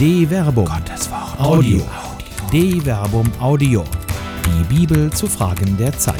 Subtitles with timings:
[0.00, 0.64] De Verbum.
[0.64, 1.38] Gottes Wort.
[1.38, 1.82] Audio.
[2.50, 3.84] De Verbum Audio.
[4.46, 6.16] Die Bibel zu Fragen der Zeit.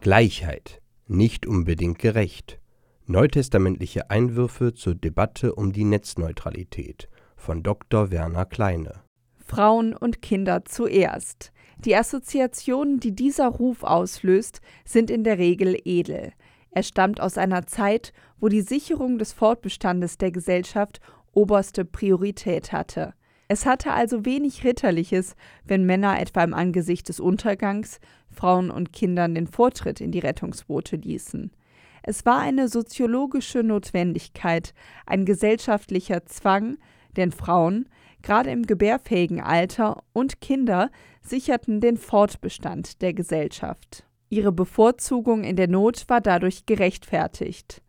[0.00, 0.80] Gleichheit.
[1.06, 2.58] Nicht unbedingt gerecht.
[3.04, 8.10] Neutestamentliche Einwürfe zur Debatte um die Netzneutralität von Dr.
[8.10, 9.02] Werner Kleine.
[9.36, 11.52] Frauen und Kinder zuerst.
[11.76, 16.32] Die Assoziationen, die dieser Ruf auslöst, sind in der Regel edel.
[16.74, 21.00] Er stammt aus einer Zeit, wo die Sicherung des Fortbestandes der Gesellschaft
[21.32, 23.14] oberste Priorität hatte.
[23.46, 29.36] Es hatte also wenig Ritterliches, wenn Männer etwa im Angesicht des Untergangs Frauen und Kindern
[29.36, 31.52] den Vortritt in die Rettungsboote ließen.
[32.02, 34.74] Es war eine soziologische Notwendigkeit,
[35.06, 36.76] ein gesellschaftlicher Zwang,
[37.16, 37.88] denn Frauen,
[38.22, 40.90] gerade im gebärfähigen Alter, und Kinder
[41.22, 44.03] sicherten den Fortbestand der Gesellschaft.
[44.30, 47.82] Ihre Bevorzugung in der Not war dadurch gerechtfertigt.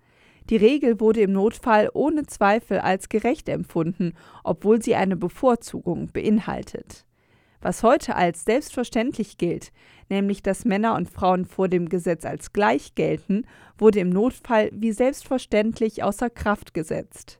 [0.49, 7.05] Die Regel wurde im Notfall ohne Zweifel als gerecht empfunden, obwohl sie eine Bevorzugung beinhaltet.
[7.61, 9.71] Was heute als selbstverständlich gilt,
[10.09, 13.47] nämlich dass Männer und Frauen vor dem Gesetz als gleich gelten,
[13.79, 17.39] wurde im Notfall wie selbstverständlich außer Kraft gesetzt.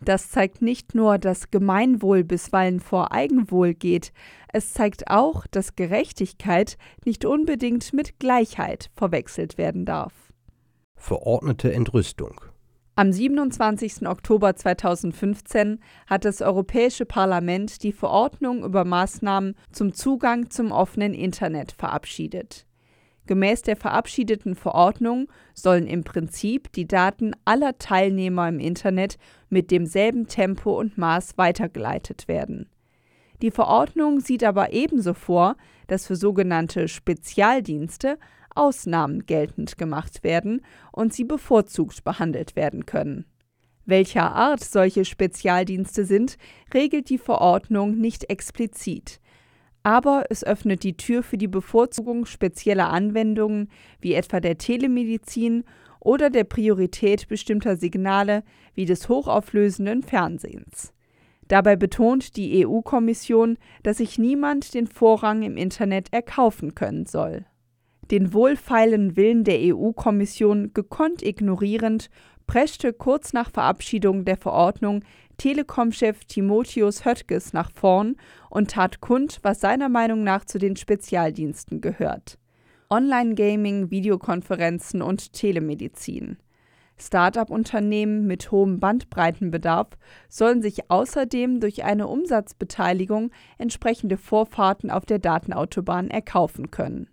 [0.00, 4.12] Das zeigt nicht nur, dass Gemeinwohl bisweilen vor Eigenwohl geht,
[4.52, 10.12] es zeigt auch, dass Gerechtigkeit nicht unbedingt mit Gleichheit verwechselt werden darf.
[10.96, 12.40] Verordnete Entrüstung.
[12.94, 14.08] Am 27.
[14.08, 21.72] Oktober 2015 hat das Europäische Parlament die Verordnung über Maßnahmen zum Zugang zum offenen Internet
[21.72, 22.65] verabschiedet.
[23.26, 30.28] Gemäß der verabschiedeten Verordnung sollen im Prinzip die Daten aller Teilnehmer im Internet mit demselben
[30.28, 32.68] Tempo und Maß weitergeleitet werden.
[33.42, 35.56] Die Verordnung sieht aber ebenso vor,
[35.88, 38.18] dass für sogenannte Spezialdienste
[38.54, 43.26] Ausnahmen geltend gemacht werden und sie bevorzugt behandelt werden können.
[43.84, 46.38] Welcher Art solche Spezialdienste sind,
[46.72, 49.20] regelt die Verordnung nicht explizit
[49.86, 53.70] aber es öffnet die Tür für die Bevorzugung spezieller Anwendungen
[54.00, 55.62] wie etwa der Telemedizin
[56.00, 58.42] oder der Priorität bestimmter Signale
[58.74, 60.92] wie des hochauflösenden Fernsehens.
[61.46, 67.46] Dabei betont die EU-Kommission, dass sich niemand den Vorrang im Internet erkaufen können soll.
[68.10, 72.10] Den wohlfeilen Willen der EU-Kommission gekonnt ignorierend,
[72.46, 75.04] preschte kurz nach Verabschiedung der Verordnung
[75.36, 78.16] Telekom-Chef Timotheus Höttges nach vorn
[78.50, 82.38] und tat kund, was seiner Meinung nach zu den Spezialdiensten gehört.
[82.88, 86.38] Online-Gaming, Videokonferenzen und Telemedizin.
[86.98, 89.88] Start-up-Unternehmen mit hohem Bandbreitenbedarf
[90.28, 97.10] sollen sich außerdem durch eine Umsatzbeteiligung entsprechende Vorfahrten auf der Datenautobahn erkaufen können.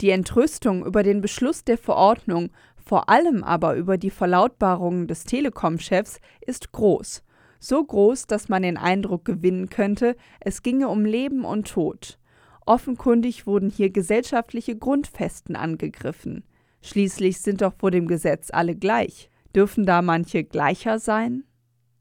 [0.00, 2.50] Die Entrüstung über den Beschluss der Verordnung,
[2.84, 7.22] vor allem aber über die Verlautbarungen des Telekom-Chefs, ist groß
[7.64, 12.18] so groß, dass man den Eindruck gewinnen könnte, es ginge um Leben und Tod.
[12.66, 16.44] Offenkundig wurden hier gesellschaftliche Grundfesten angegriffen.
[16.82, 19.30] Schließlich sind doch vor dem Gesetz alle gleich.
[19.54, 21.44] Dürfen da manche gleicher sein?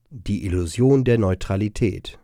[0.10, 2.20] Die Illusion der Neutralität.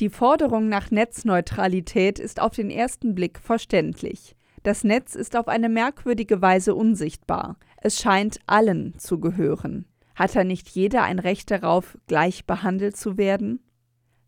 [0.00, 4.34] Die Forderung nach Netzneutralität ist auf den ersten Blick verständlich.
[4.62, 7.56] Das Netz ist auf eine merkwürdige Weise unsichtbar.
[7.84, 9.84] Es scheint allen zu gehören.
[10.14, 13.60] Hat da nicht jeder ein Recht darauf, gleich behandelt zu werden?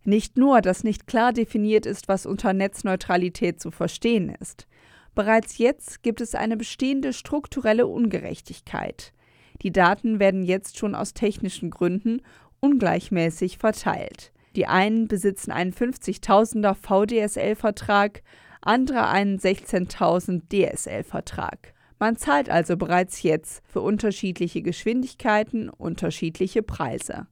[0.05, 4.67] Nicht nur, dass nicht klar definiert ist, was unter Netzneutralität zu verstehen ist.
[5.15, 9.15] Bereits jetzt gibt es eine bestehende strukturelle Ungerechtigkeit.
[9.63, 12.21] Die Daten werden jetzt schon aus technischen Gründen
[12.61, 14.33] ungleichmäßig verteilt.
[14.55, 18.23] Die einen besitzen einen 50.000er VDSL-Vertrag,
[18.61, 21.73] andere einen 16.000 DSL-Vertrag.
[21.99, 27.27] Man zahlt also bereits jetzt für unterschiedliche Geschwindigkeiten unterschiedliche Preise.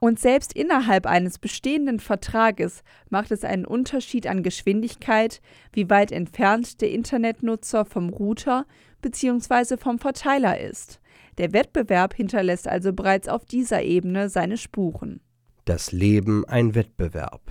[0.00, 5.42] Und selbst innerhalb eines bestehenden Vertrages macht es einen Unterschied an Geschwindigkeit,
[5.72, 8.64] wie weit entfernt der Internetnutzer vom Router
[9.02, 9.76] bzw.
[9.76, 11.00] vom Verteiler ist.
[11.36, 15.20] Der Wettbewerb hinterlässt also bereits auf dieser Ebene seine Spuren.
[15.66, 17.42] Das Leben ein Wettbewerb.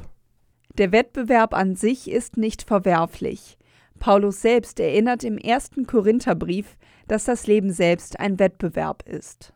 [0.77, 3.58] Der Wettbewerb an sich ist nicht verwerflich.
[4.00, 9.54] Paulus selbst erinnert im ersten Korintherbrief, dass das Leben selbst ein Wettbewerb ist.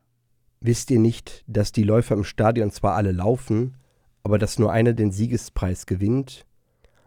[0.60, 3.78] Wisst ihr nicht, dass die Läufer im Stadion zwar alle laufen,
[4.24, 6.46] aber dass nur einer den Siegespreis gewinnt?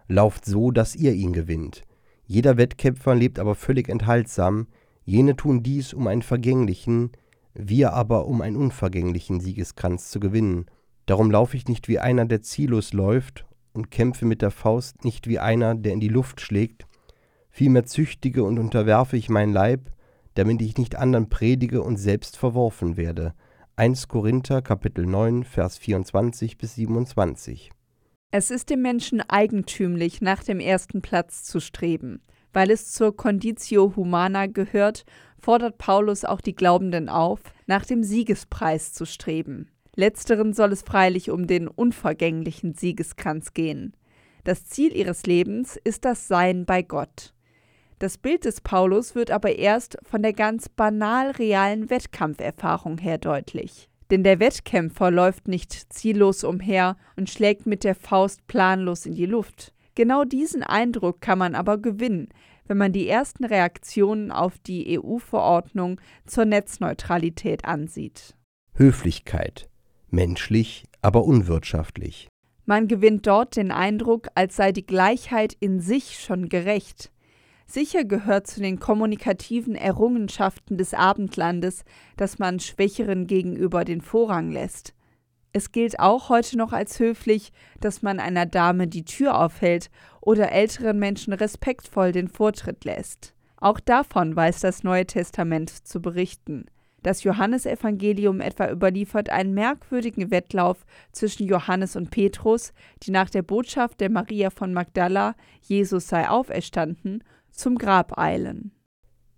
[0.08, 1.82] Lauft so, dass ihr ihn gewinnt.
[2.26, 4.66] Jeder Wettkämpfer lebt aber völlig enthaltsam,
[5.04, 7.12] jene tun dies, um einen vergänglichen,
[7.54, 10.66] wir aber um einen unvergänglichen Siegeskranz zu gewinnen.
[11.06, 13.46] Darum laufe ich nicht wie einer, der ziellos läuft,
[13.76, 16.86] und kämpfe mit der Faust nicht wie einer, der in die Luft schlägt,
[17.56, 19.90] Vielmehr züchtige und unterwerfe ich mein Leib,
[20.34, 23.32] damit ich nicht anderen predige und selbst verworfen werde.
[23.76, 27.70] 1 Korinther Kapitel 9 Vers 24 bis 27.
[28.30, 32.20] Es ist dem Menschen eigentümlich, nach dem ersten Platz zu streben.
[32.52, 35.06] Weil es zur Conditio Humana gehört,
[35.40, 39.70] fordert Paulus auch die Glaubenden auf, nach dem Siegespreis zu streben.
[39.94, 43.96] Letzteren soll es freilich um den unvergänglichen Siegeskranz gehen.
[44.44, 47.32] Das Ziel ihres Lebens ist das Sein bei Gott.
[47.98, 53.88] Das Bild des Paulus wird aber erst von der ganz banal realen Wettkampferfahrung her deutlich.
[54.10, 59.26] Denn der Wettkämpfer läuft nicht ziellos umher und schlägt mit der Faust planlos in die
[59.26, 59.72] Luft.
[59.94, 62.28] Genau diesen Eindruck kann man aber gewinnen,
[62.66, 68.36] wenn man die ersten Reaktionen auf die EU-Verordnung zur Netzneutralität ansieht.
[68.74, 69.70] Höflichkeit.
[70.10, 72.28] Menschlich, aber unwirtschaftlich.
[72.66, 77.10] Man gewinnt dort den Eindruck, als sei die Gleichheit in sich schon gerecht.
[77.66, 81.84] Sicher gehört zu den kommunikativen Errungenschaften des Abendlandes,
[82.16, 84.94] dass man Schwächeren gegenüber den Vorrang lässt.
[85.52, 89.90] Es gilt auch heute noch als höflich, dass man einer Dame die Tür aufhält
[90.20, 93.34] oder älteren Menschen respektvoll den Vortritt lässt.
[93.56, 96.66] Auch davon weiß das Neue Testament zu berichten.
[97.02, 102.72] Das Johannesevangelium etwa überliefert einen merkwürdigen Wettlauf zwischen Johannes und Petrus,
[103.04, 107.22] die nach der Botschaft der Maria von Magdala, Jesus sei auferstanden,
[107.56, 108.72] zum Grab eilen.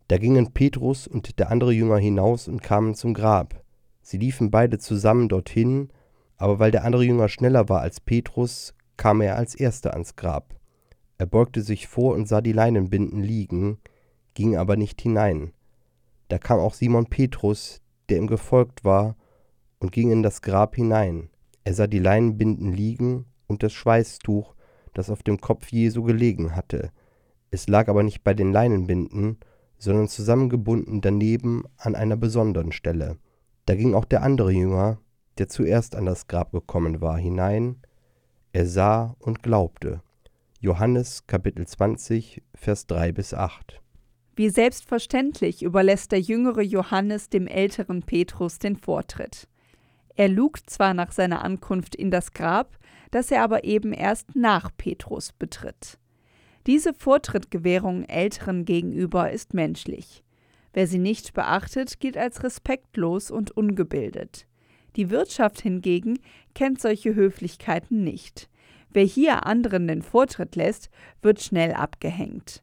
[0.08, 3.62] Da gingen Petrus und der andere Jünger hinaus und kamen zum Grab.
[4.02, 5.90] Sie liefen beide zusammen dorthin,
[6.36, 10.54] aber weil der andere Jünger schneller war als Petrus, kam er als erster ans Grab.
[11.18, 13.78] Er beugte sich vor und sah die Leinenbinden liegen,
[14.34, 15.52] ging aber nicht hinein.
[16.28, 19.16] Da kam auch Simon Petrus, der ihm gefolgt war,
[19.78, 21.30] und ging in das Grab hinein.
[21.64, 24.54] Er sah die Leinenbinden liegen und das Schweißtuch,
[24.94, 26.90] das auf dem Kopf Jesu gelegen hatte.
[27.50, 29.38] Es lag aber nicht bei den Leinenbinden,
[29.78, 33.16] sondern zusammengebunden daneben an einer besonderen Stelle.
[33.66, 34.98] Da ging auch der andere Jünger,
[35.38, 37.76] der zuerst an das Grab gekommen war, hinein.
[38.52, 40.02] Er sah und glaubte.
[40.60, 43.80] Johannes Kapitel 20, Vers 3 bis 8.
[44.34, 49.48] Wie selbstverständlich überlässt der jüngere Johannes dem älteren Petrus den Vortritt.
[50.16, 52.76] Er lugt zwar nach seiner Ankunft in das Grab,
[53.10, 55.98] das er aber eben erst nach Petrus betritt.
[56.68, 60.22] Diese Vortrittgewährung Älteren gegenüber ist menschlich.
[60.74, 64.46] Wer sie nicht beachtet, gilt als respektlos und ungebildet.
[64.94, 66.18] Die Wirtschaft hingegen
[66.54, 68.50] kennt solche Höflichkeiten nicht.
[68.90, 70.90] Wer hier anderen den Vortritt lässt,
[71.22, 72.62] wird schnell abgehängt.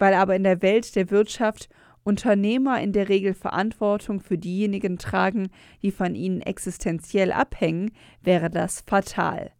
[0.00, 1.68] Weil aber in der Welt der Wirtschaft
[2.02, 5.50] Unternehmer in der Regel Verantwortung für diejenigen tragen,
[5.82, 9.52] die von ihnen existenziell abhängen, wäre das fatal.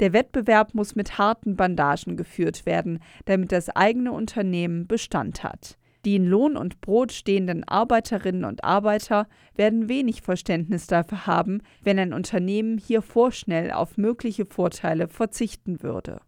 [0.00, 5.76] Der Wettbewerb muss mit harten Bandagen geführt werden, damit das eigene Unternehmen Bestand hat.
[6.06, 11.98] Die in Lohn und Brot stehenden Arbeiterinnen und Arbeiter werden wenig Verständnis dafür haben, wenn
[11.98, 16.22] ein Unternehmen hier vorschnell auf mögliche Vorteile verzichten würde.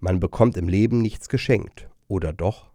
[0.00, 2.70] Man bekommt im Leben nichts geschenkt, oder doch?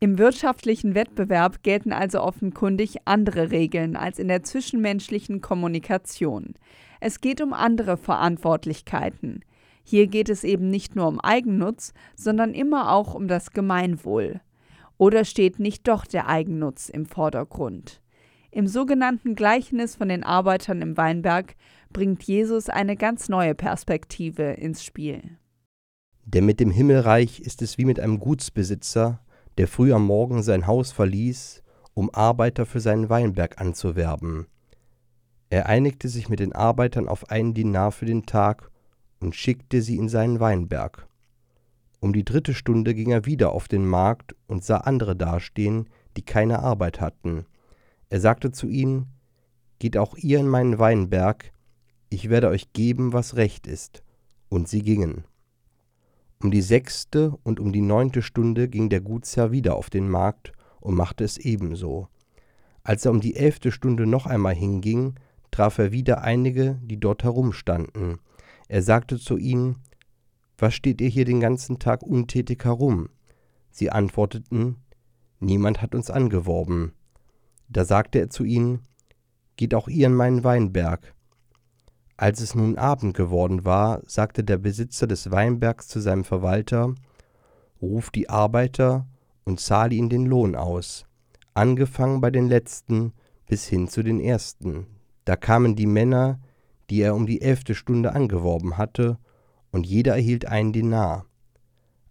[0.00, 6.54] Im wirtschaftlichen Wettbewerb gelten also offenkundig andere Regeln als in der zwischenmenschlichen Kommunikation.
[7.00, 9.40] Es geht um andere Verantwortlichkeiten.
[9.90, 14.42] Hier geht es eben nicht nur um Eigennutz, sondern immer auch um das Gemeinwohl.
[14.98, 18.02] Oder steht nicht doch der Eigennutz im Vordergrund?
[18.50, 21.54] Im sogenannten Gleichnis von den Arbeitern im Weinberg
[21.90, 25.22] bringt Jesus eine ganz neue Perspektive ins Spiel.
[26.26, 29.24] Denn mit dem Himmelreich ist es wie mit einem Gutsbesitzer,
[29.56, 31.62] der früh am Morgen sein Haus verließ,
[31.94, 34.48] um Arbeiter für seinen Weinberg anzuwerben.
[35.48, 38.70] Er einigte sich mit den Arbeitern auf einen Dinar für den Tag
[39.20, 41.06] und schickte sie in seinen Weinberg.
[42.00, 46.22] Um die dritte Stunde ging er wieder auf den Markt und sah andere dastehen, die
[46.22, 47.46] keine Arbeit hatten.
[48.10, 49.06] Er sagte zu ihnen,
[49.78, 51.52] Geht auch ihr in meinen Weinberg,
[52.10, 54.02] ich werde euch geben, was recht ist.
[54.48, 55.24] Und sie gingen.
[56.42, 60.52] Um die sechste und um die neunte Stunde ging der Gutsherr wieder auf den Markt
[60.80, 62.08] und machte es ebenso.
[62.82, 65.16] Als er um die elfte Stunde noch einmal hinging,
[65.50, 68.18] traf er wieder einige, die dort herumstanden.
[68.68, 69.76] Er sagte zu ihnen,
[70.58, 73.08] Was steht ihr hier den ganzen Tag untätig herum?
[73.70, 74.76] Sie antworteten,
[75.40, 76.92] Niemand hat uns angeworben.
[77.68, 78.80] Da sagte er zu ihnen,
[79.56, 81.14] Geht auch ihr in meinen Weinberg.
[82.16, 86.94] Als es nun Abend geworden war, sagte der Besitzer des Weinbergs zu seinem Verwalter,
[87.80, 89.06] Ruf die Arbeiter
[89.44, 91.06] und zahle ihnen den Lohn aus,
[91.54, 93.12] angefangen bei den letzten
[93.46, 94.86] bis hin zu den ersten.
[95.24, 96.40] Da kamen die Männer,
[96.90, 99.18] die er um die elfte Stunde angeworben hatte,
[99.70, 101.26] und jeder erhielt einen Dinar.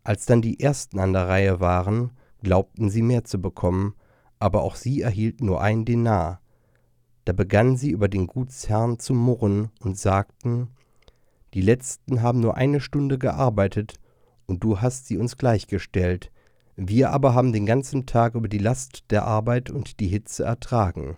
[0.04, 2.12] Als dann die ersten an der Reihe waren,
[2.44, 3.96] glaubten sie mehr zu bekommen,
[4.40, 6.42] aber auch sie erhielten nur einen Dinar.
[7.26, 10.70] Da begannen sie über den Gutsherrn zu murren und sagten,
[11.54, 13.96] die letzten haben nur eine Stunde gearbeitet,
[14.46, 16.32] und du hast sie uns gleichgestellt,
[16.78, 21.18] wir aber haben den ganzen Tag über die Last der Arbeit und die Hitze ertragen.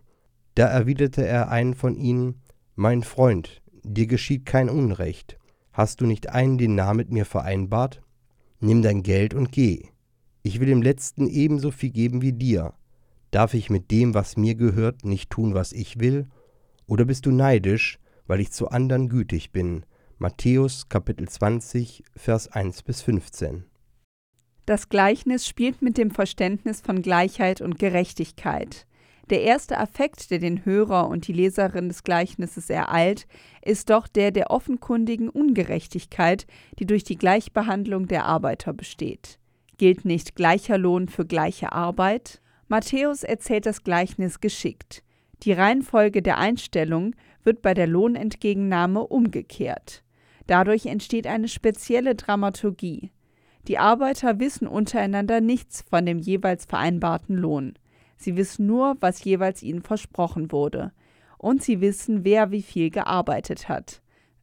[0.56, 2.42] Da erwiderte er einen von ihnen,
[2.82, 5.38] Mein Freund, dir geschieht kein Unrecht.
[5.74, 8.02] Hast du nicht einen Denar mit mir vereinbart?
[8.62, 9.90] Nimm dein Geld und geh.
[10.44, 12.74] Ich will dem Letzten ebenso viel geben wie dir.
[13.32, 16.30] Darf ich mit dem, was mir gehört, nicht tun, was ich will?
[16.86, 19.86] Oder bist du neidisch, weil ich zu anderen gütig bin?
[20.18, 23.66] Matthäus Kapitel 20, Vers 1 bis 15.
[24.66, 28.88] Das Gleichnis spielt mit dem Verständnis von Gleichheit und Gerechtigkeit.
[29.30, 33.28] Der erste Affekt, der den Hörer und die Leserin des Gleichnisses ereilt,
[33.64, 36.48] ist doch der der offenkundigen Ungerechtigkeit,
[36.80, 39.38] die durch die Gleichbehandlung der Arbeiter besteht.
[39.78, 42.42] Gilt nicht gleicher Lohn für gleiche Arbeit?
[42.68, 45.04] Matthäus erzählt das Gleichnis geschickt.
[45.44, 50.04] Die Reihenfolge der Einstellung wird bei der Lohnentgegennahme umgekehrt.
[50.48, 53.12] Dadurch entsteht eine spezielle Dramaturgie.
[53.68, 57.76] Die Arbeiter wissen untereinander nichts von dem jeweils vereinbarten Lohn.
[58.20, 60.92] Sie wissen nur, was jeweils ihnen versprochen wurde.
[61.38, 64.02] Und sie wissen, wer wie viel gearbeitet hat.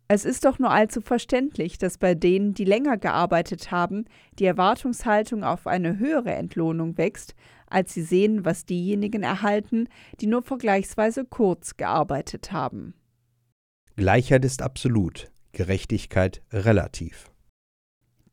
[0.09, 4.07] Es ist doch nur allzu verständlich, dass bei denen, die länger gearbeitet haben,
[4.39, 7.35] die Erwartungshaltung auf eine höhere Entlohnung wächst,
[7.69, 9.89] als sie sehen, was diejenigen erhalten,
[10.21, 12.95] die nur vergleichsweise kurz gearbeitet haben.
[13.97, 17.31] Gleichheit ist absolut, Gerechtigkeit relativ.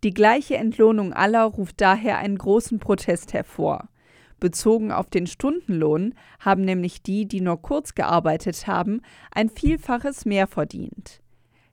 [0.04, 3.90] Die gleiche Entlohnung aller ruft daher einen großen Protest hervor.
[4.44, 9.00] Bezogen auf den Stundenlohn haben nämlich die, die nur kurz gearbeitet haben,
[9.32, 11.22] ein Vielfaches mehr verdient.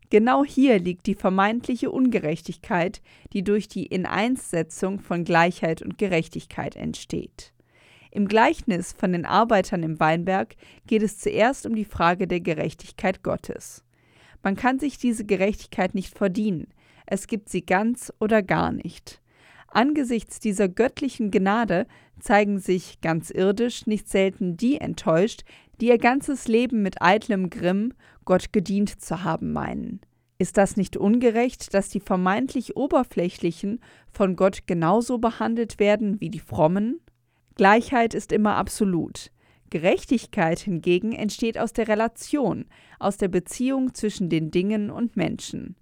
[0.09, 7.53] Genau hier liegt die vermeintliche Ungerechtigkeit, die durch die Ineinssetzung von Gleichheit und Gerechtigkeit entsteht.
[8.13, 10.55] Im Gleichnis von den Arbeitern im Weinberg
[10.87, 13.83] geht es zuerst um die Frage der Gerechtigkeit Gottes.
[14.45, 16.69] Man kann sich diese Gerechtigkeit nicht verdienen,
[17.05, 19.20] es gibt sie ganz oder gar nicht.
[19.71, 21.87] Angesichts dieser göttlichen Gnade
[22.19, 25.43] zeigen sich ganz irdisch nicht selten die enttäuscht,
[25.81, 30.01] die ihr ganzes Leben mit eitlem Grimm Gott gedient zu haben meinen.
[30.39, 36.41] Ist das nicht ungerecht, dass die vermeintlich Oberflächlichen von Gott genauso behandelt werden wie die
[36.41, 37.01] Frommen?
[37.55, 39.31] Gleichheit ist immer absolut.
[39.69, 42.65] Gerechtigkeit hingegen entsteht aus der Relation,
[42.99, 45.77] aus der Beziehung zwischen den Dingen und Menschen.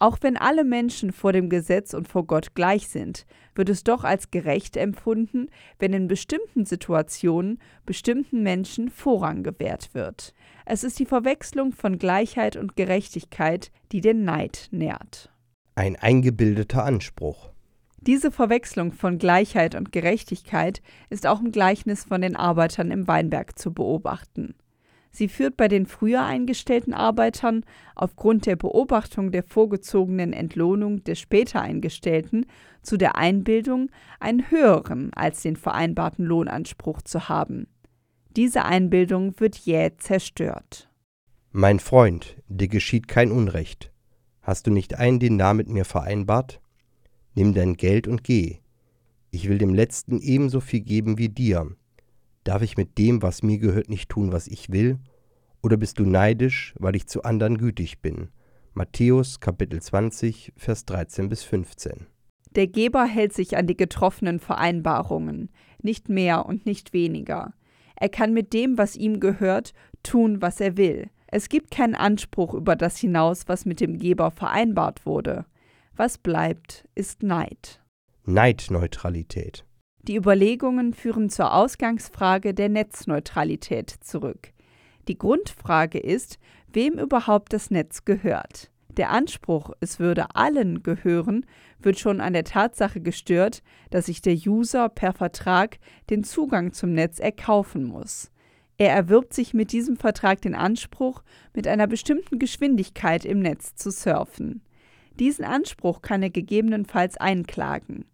[0.00, 4.02] Auch wenn alle Menschen vor dem Gesetz und vor Gott gleich sind, wird es doch
[4.02, 10.32] als gerecht empfunden, wenn in bestimmten Situationen bestimmten Menschen Vorrang gewährt wird.
[10.64, 15.30] Es ist die Verwechslung von Gleichheit und Gerechtigkeit, die den Neid nährt.
[15.74, 17.50] Ein eingebildeter Anspruch.
[17.98, 20.80] Diese Verwechslung von Gleichheit und Gerechtigkeit
[21.10, 24.54] ist auch im Gleichnis von den Arbeitern im Weinberg zu beobachten.
[25.10, 27.64] Sie führt bei den früher eingestellten Arbeitern
[27.96, 32.46] aufgrund der Beobachtung der vorgezogenen Entlohnung der später Eingestellten
[32.82, 33.90] zu der Einbildung,
[34.20, 37.66] einen höheren als den vereinbarten Lohnanspruch zu haben.
[38.36, 40.88] Diese Einbildung wird jäh zerstört.
[41.52, 43.90] Mein Freund, dir geschieht kein Unrecht.
[44.40, 46.60] Hast du nicht einen Denar mit mir vereinbart?
[47.34, 48.58] Nimm dein Geld und geh.
[49.32, 51.76] Ich will dem Letzten ebenso viel geben wie dir.
[52.44, 54.98] Darf ich mit dem, was mir gehört, nicht tun, was ich will?
[55.62, 58.30] Oder bist du neidisch, weil ich zu anderen gütig bin?
[58.72, 62.06] Matthäus Kapitel 20, Vers 13 bis 15.
[62.56, 65.50] Der Geber hält sich an die getroffenen Vereinbarungen,
[65.82, 67.52] nicht mehr und nicht weniger.
[67.96, 71.10] Er kann mit dem, was ihm gehört, tun, was er will.
[71.26, 75.44] Es gibt keinen Anspruch über das hinaus, was mit dem Geber vereinbart wurde.
[75.94, 77.82] Was bleibt, ist Neid.
[78.24, 79.64] Neidneutralität.
[80.02, 84.52] Die Überlegungen führen zur Ausgangsfrage der Netzneutralität zurück.
[85.08, 86.38] Die Grundfrage ist,
[86.72, 88.70] wem überhaupt das Netz gehört.
[88.96, 91.46] Der Anspruch, es würde allen gehören,
[91.80, 95.78] wird schon an der Tatsache gestört, dass sich der User per Vertrag
[96.10, 98.30] den Zugang zum Netz erkaufen muss.
[98.78, 101.22] Er erwirbt sich mit diesem Vertrag den Anspruch,
[101.54, 104.62] mit einer bestimmten Geschwindigkeit im Netz zu surfen.
[105.18, 108.06] Diesen Anspruch kann er gegebenenfalls einklagen.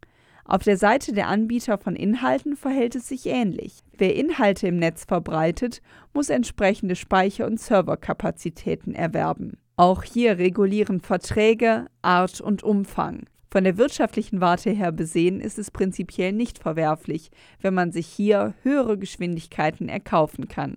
[0.49, 3.83] Auf der Seite der Anbieter von Inhalten verhält es sich ähnlich.
[3.99, 5.83] Wer Inhalte im Netz verbreitet,
[6.15, 9.59] muss entsprechende Speicher- und Serverkapazitäten erwerben.
[9.77, 13.25] Auch hier regulieren Verträge Art und Umfang.
[13.51, 18.55] Von der wirtschaftlichen Warte her besehen ist es prinzipiell nicht verwerflich, wenn man sich hier
[18.63, 20.77] höhere Geschwindigkeiten erkaufen kann.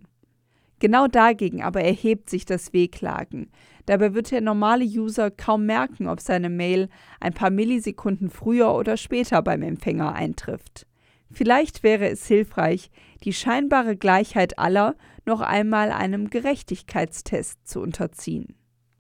[0.80, 3.52] Genau dagegen aber erhebt sich das Wehklagen.
[3.86, 8.98] Dabei wird der normale User kaum merken, ob seine Mail ein paar Millisekunden früher oder
[8.98, 10.86] später beim Empfänger eintrifft.
[11.32, 12.90] Vielleicht wäre es hilfreich,
[13.24, 14.96] die scheinbare Gleichheit aller
[15.26, 18.56] noch einmal einem Gerechtigkeitstest zu unterziehen.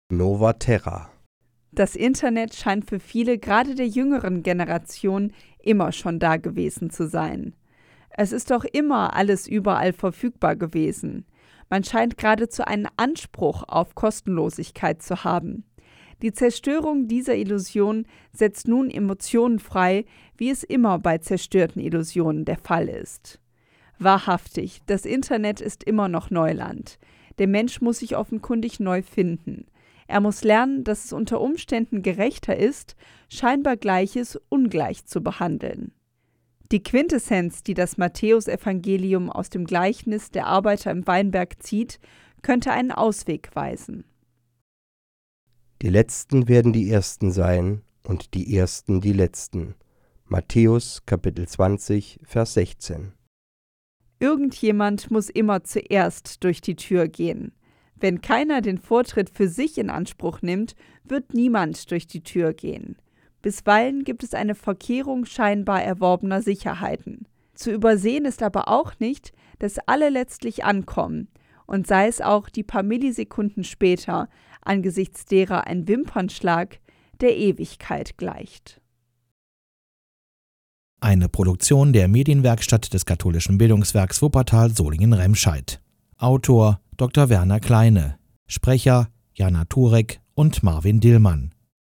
[0.09, 1.09] Nova Terra.
[1.71, 7.55] Das Internet scheint für viele, gerade der jüngeren Generation, immer schon da gewesen zu sein.
[8.09, 11.25] Es ist doch immer alles überall verfügbar gewesen.
[11.71, 15.63] Man scheint geradezu einen Anspruch auf Kostenlosigkeit zu haben.
[16.21, 20.03] Die Zerstörung dieser Illusion setzt nun Emotionen frei,
[20.35, 23.39] wie es immer bei zerstörten Illusionen der Fall ist.
[23.99, 26.99] Wahrhaftig, das Internet ist immer noch Neuland.
[27.39, 29.65] Der Mensch muss sich offenkundig neu finden.
[30.07, 32.97] Er muss lernen, dass es unter Umständen gerechter ist,
[33.29, 35.93] scheinbar Gleiches ungleich zu behandeln.
[36.71, 41.99] Die Quintessenz, die das Matthäusevangelium aus dem Gleichnis der Arbeiter im Weinberg zieht,
[42.41, 44.05] könnte einen Ausweg weisen.
[45.81, 49.75] Die Letzten werden die Ersten sein und die Ersten die Letzten.
[50.25, 53.11] Matthäus Kapitel 20, Vers 16.
[54.19, 57.51] Irgendjemand muss immer zuerst durch die Tür gehen.
[57.95, 62.95] Wenn keiner den Vortritt für sich in Anspruch nimmt, wird niemand durch die Tür gehen.
[63.41, 67.27] Bisweilen gibt es eine Verkehrung scheinbar erworbener Sicherheiten.
[67.53, 71.27] Zu übersehen ist aber auch nicht, dass alle letztlich ankommen,
[71.65, 74.29] und sei es auch die paar Millisekunden später,
[74.61, 76.79] angesichts derer ein Wimpernschlag
[77.21, 78.81] der Ewigkeit gleicht.
[80.99, 85.81] Eine Produktion der Medienwerkstatt des katholischen Bildungswerks Wuppertal Solingen-Remscheid.
[86.17, 87.29] Autor Dr.
[87.29, 88.19] Werner Kleine.
[88.45, 91.55] Sprecher Jana Turek und Marvin Dillmann.